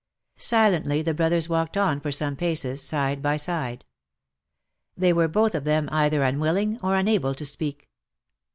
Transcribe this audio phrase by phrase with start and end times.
[0.39, 3.85] Silently the brothers walked on for some paces, side by side.
[4.97, 7.87] They were both of them either unwilling, or unable to speak.